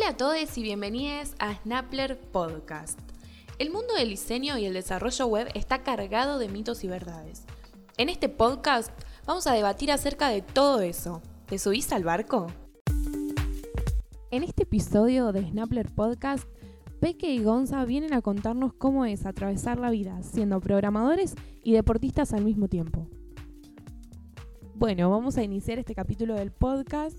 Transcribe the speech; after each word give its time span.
Hola 0.00 0.12
a 0.12 0.16
todos 0.16 0.56
y 0.56 0.62
bienvenidos 0.62 1.34
a 1.38 1.54
Snapler 1.56 2.18
Podcast. 2.18 2.98
El 3.58 3.70
mundo 3.70 3.92
del 3.92 4.08
diseño 4.08 4.56
y 4.56 4.64
el 4.64 4.72
desarrollo 4.72 5.26
web 5.26 5.48
está 5.54 5.82
cargado 5.82 6.38
de 6.38 6.48
mitos 6.48 6.84
y 6.84 6.88
verdades. 6.88 7.44
En 7.98 8.08
este 8.08 8.30
podcast 8.30 8.90
vamos 9.26 9.46
a 9.46 9.52
debatir 9.52 9.92
acerca 9.92 10.30
de 10.30 10.40
todo 10.40 10.80
eso. 10.80 11.20
¿Te 11.44 11.58
subís 11.58 11.92
al 11.92 12.04
barco? 12.04 12.46
En 14.30 14.42
este 14.42 14.62
episodio 14.62 15.32
de 15.32 15.42
Snapler 15.42 15.90
Podcast, 15.94 16.48
Peque 16.98 17.34
y 17.34 17.42
Gonza 17.42 17.84
vienen 17.84 18.14
a 18.14 18.22
contarnos 18.22 18.72
cómo 18.72 19.04
es 19.04 19.26
atravesar 19.26 19.78
la 19.78 19.90
vida 19.90 20.22
siendo 20.22 20.60
programadores 20.60 21.34
y 21.62 21.74
deportistas 21.74 22.32
al 22.32 22.42
mismo 22.42 22.68
tiempo. 22.68 23.06
Bueno, 24.74 25.10
vamos 25.10 25.36
a 25.36 25.42
iniciar 25.42 25.78
este 25.78 25.94
capítulo 25.94 26.36
del 26.36 26.52
podcast 26.52 27.18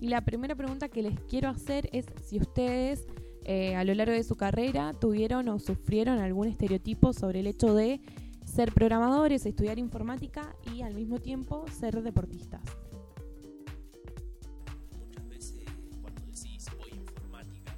y 0.00 0.08
la 0.08 0.24
primera 0.24 0.54
pregunta 0.54 0.88
que 0.88 1.02
les 1.02 1.20
quiero 1.28 1.50
hacer 1.50 1.90
es 1.92 2.06
si 2.24 2.38
ustedes 2.38 3.06
eh, 3.44 3.76
a 3.76 3.84
lo 3.84 3.92
largo 3.92 4.14
de 4.14 4.24
su 4.24 4.34
carrera 4.34 4.94
tuvieron 4.98 5.48
o 5.48 5.58
sufrieron 5.58 6.18
algún 6.18 6.48
estereotipo 6.48 7.12
sobre 7.12 7.40
el 7.40 7.46
hecho 7.46 7.74
de 7.74 8.00
ser 8.44 8.72
programadores, 8.72 9.44
estudiar 9.44 9.78
informática 9.78 10.56
y 10.74 10.80
al 10.80 10.94
mismo 10.94 11.18
tiempo 11.18 11.66
ser 11.68 12.02
deportistas. 12.02 12.62
Muchas 14.98 15.28
veces 15.28 15.64
cuando 16.00 16.20
decís 16.22 16.66
voy 16.78 16.90
informática, 16.98 17.76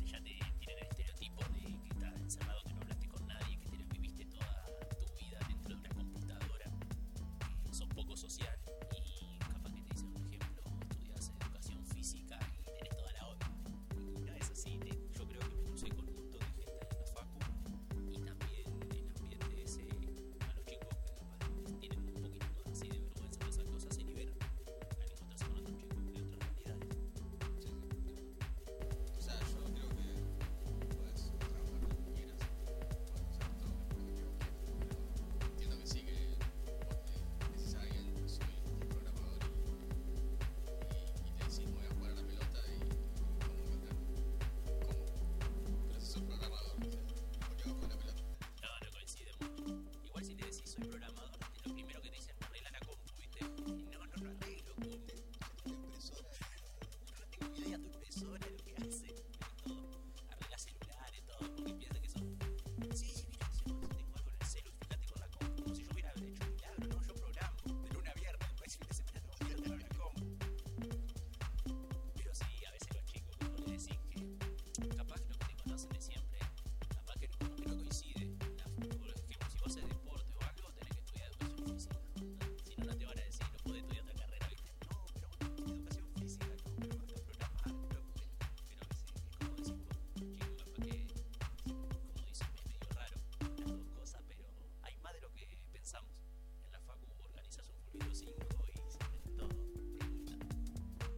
te 0.00 0.04
tienen 0.04 0.78
el 0.78 0.86
estereotipo 0.88 1.40
de 1.54 1.78
que 1.82 1.88
estás 1.88 2.20
encerrado, 2.20 2.62
que 2.66 2.74
no 2.74 2.80
hablaste 2.80 3.08
con 3.08 3.26
nadie, 3.28 3.58
que 3.60 3.68
viviste 3.92 4.26
toda 4.26 4.64
tu 4.98 5.06
vida 5.14 5.38
dentro 5.48 5.74
de 5.74 5.80
una 5.80 5.88
computadora, 5.90 6.66
eh, 6.66 7.72
son 7.72 7.88
poco 7.90 8.16
social. 8.16 8.63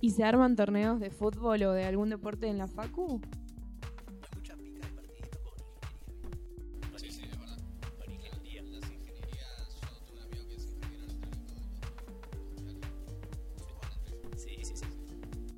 ¿Y 0.06 0.10
se 0.10 0.22
arman 0.22 0.54
torneos 0.54 1.00
de 1.00 1.10
fútbol 1.10 1.64
o 1.64 1.72
de 1.72 1.84
algún 1.84 2.10
deporte 2.10 2.46
en 2.46 2.58
la 2.58 2.68
Facu? 2.68 3.20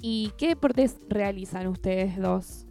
¿Y 0.00 0.32
qué 0.38 0.48
deportes 0.48 0.96
realizan 1.10 1.66
ustedes 1.66 2.16
dos? 2.16 2.67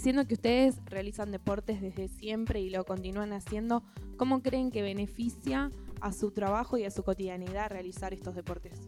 diciendo 0.00 0.26
que 0.26 0.32
ustedes 0.32 0.80
realizan 0.86 1.30
deportes 1.30 1.82
desde 1.82 2.08
siempre 2.08 2.58
y 2.62 2.70
lo 2.70 2.86
continúan 2.86 3.34
haciendo, 3.34 3.82
¿cómo 4.16 4.40
creen 4.40 4.70
que 4.70 4.80
beneficia 4.80 5.70
a 6.00 6.12
su 6.14 6.30
trabajo 6.30 6.78
y 6.78 6.84
a 6.84 6.90
su 6.90 7.02
cotidianidad 7.02 7.68
realizar 7.68 8.14
estos 8.14 8.34
deportes? 8.34 8.80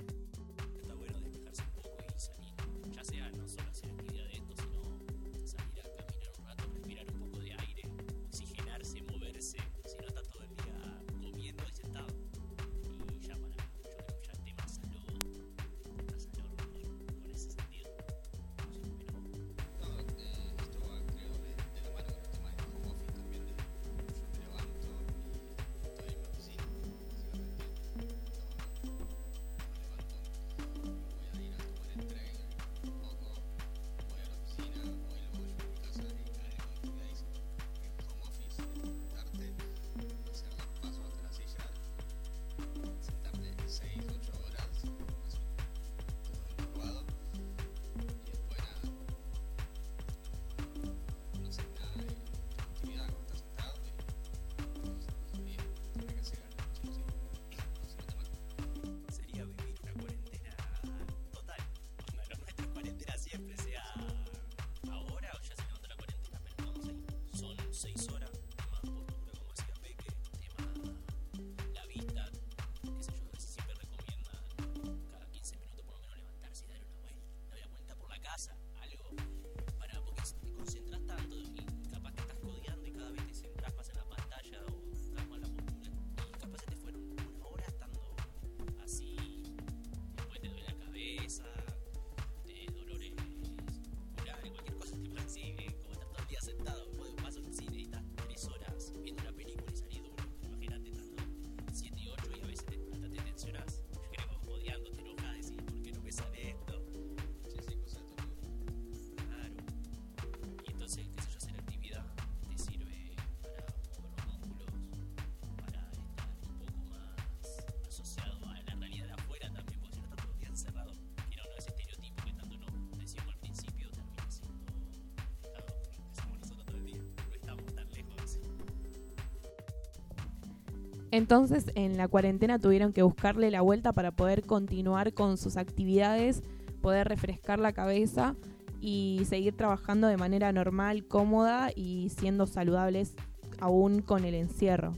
Entonces 131.13 131.71
en 131.75 131.99
la 131.99 132.09
cuarentena 132.09 132.59
tuvieron 132.59 132.95
que 132.95 133.03
buscarle 133.03 133.51
la 133.51 133.61
vuelta 133.61 133.93
para 133.93 134.13
poder 134.13 134.45
continuar 134.45 135.13
con 135.13 135.37
sus 135.37 135.59
actividades, 135.59 136.43
poder 136.81 137.07
refrescar 137.07 137.59
la 137.59 137.75
cabeza 137.75 138.35
y 138.81 139.21
seguir 139.27 139.55
trabajando 139.55 140.09
de 140.09 140.17
manera 140.17 140.51
normal, 140.53 141.07
cómoda 141.07 141.71
y 141.77 142.09
siendo 142.19 142.47
saludables 142.47 143.15
aún 143.61 144.01
con 144.01 144.25
el 144.25 144.35
encierro. 144.35 144.95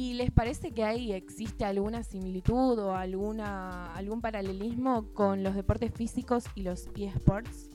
¿Y 0.00 0.14
les 0.14 0.30
parece 0.30 0.72
que 0.72 0.82
ahí 0.82 1.12
existe 1.12 1.62
alguna 1.66 2.02
similitud 2.02 2.78
o 2.78 2.94
alguna, 2.94 3.92
algún 3.92 4.22
paralelismo 4.22 5.12
con 5.12 5.42
los 5.42 5.54
deportes 5.54 5.92
físicos 5.92 6.44
y 6.54 6.62
los 6.62 6.88
eSports? 6.96 7.69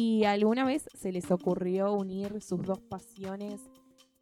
¿Y 0.00 0.22
alguna 0.22 0.64
vez 0.64 0.88
se 0.94 1.10
les 1.10 1.28
ocurrió 1.32 1.92
unir 1.92 2.40
sus 2.40 2.62
dos 2.62 2.80
pasiones, 2.80 3.68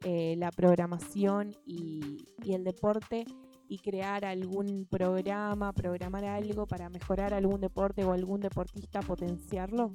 eh, 0.05 0.35
la 0.39 0.51
programación 0.51 1.55
y 1.67 2.25
el 2.47 2.65
deporte, 2.65 3.27
y 3.69 3.77
crear 3.81 4.25
algún 4.25 4.87
programa, 4.87 5.75
programar 5.75 6.25
algo 6.25 6.67
para 6.67 6.89
mejorar 6.89 7.35
algún 7.35 7.61
deporte 7.61 8.05
o 8.05 8.13
algún 8.13 8.41
deportista, 8.41 9.01
potenciarlo? 9.01 9.95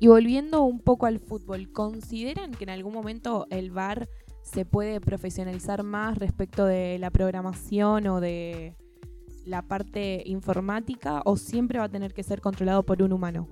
Y 0.00 0.06
volviendo 0.08 0.62
un 0.62 0.80
poco 0.80 1.06
al 1.06 1.18
fútbol, 1.18 1.72
¿consideran 1.72 2.50
que 2.52 2.64
en 2.64 2.70
algún 2.70 2.92
momento 2.92 3.46
el 3.48 3.70
VAR 3.70 4.08
se 4.42 4.66
puede 4.66 5.00
profesionalizar 5.00 5.82
más 5.82 6.18
respecto 6.18 6.66
de 6.66 6.98
la 6.98 7.10
programación 7.10 8.06
o 8.08 8.20
de 8.20 8.76
la 9.46 9.62
parte 9.62 10.22
informática 10.26 11.22
o 11.24 11.36
siempre 11.36 11.78
va 11.78 11.86
a 11.86 11.88
tener 11.88 12.12
que 12.12 12.22
ser 12.22 12.40
controlado 12.40 12.82
por 12.82 13.02
un 13.02 13.12
humano? 13.12 13.48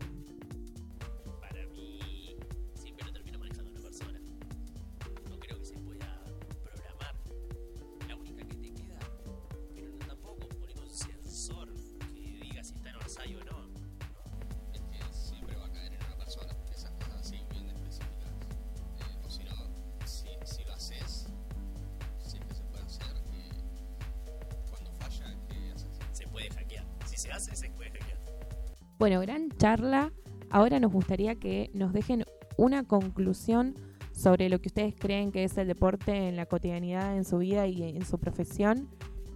Bueno, 28.98 29.20
gran 29.20 29.50
charla. 29.50 30.12
Ahora 30.50 30.78
nos 30.80 30.92
gustaría 30.92 31.34
que 31.34 31.70
nos 31.74 31.92
dejen 31.92 32.24
una 32.56 32.84
conclusión 32.84 33.74
sobre 34.12 34.48
lo 34.48 34.60
que 34.60 34.68
ustedes 34.68 34.94
creen 34.94 35.32
que 35.32 35.44
es 35.44 35.56
el 35.56 35.66
deporte 35.66 36.28
en 36.28 36.36
la 36.36 36.46
cotidianidad, 36.46 37.16
en 37.16 37.24
su 37.24 37.38
vida 37.38 37.66
y 37.66 37.82
en 37.82 38.04
su 38.04 38.18
profesión. 38.18 38.88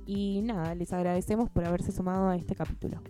Y 0.05 0.43
nada, 0.43 0.75
les 0.75 0.93
agradecemos 0.93 1.51
por 1.51 1.65
haberse 1.65 1.91
sumado 1.91 2.29
a 2.29 2.37
este 2.37 2.55
capítulo. 2.55 3.01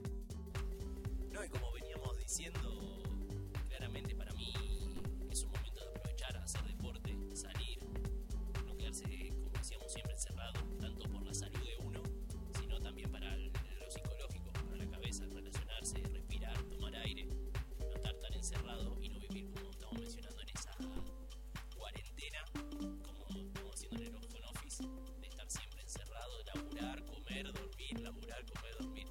Laburar, 28.02 28.44
comer, 28.46 28.74
dormir 28.78 29.08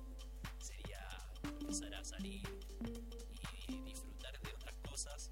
sería 0.59 0.99
empezar 1.43 1.93
a 1.93 2.03
salir 2.03 2.43
y 3.67 3.81
disfrutar 3.81 4.39
de 4.41 4.53
otras 4.53 4.75
cosas 4.89 5.31